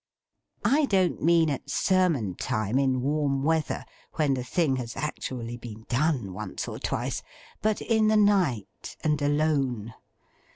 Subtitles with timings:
[0.65, 5.85] I don't mean at sermon time in warm weather (when the thing has actually been
[5.89, 7.21] done, once or twice),
[7.61, 9.93] but in the night, and alone.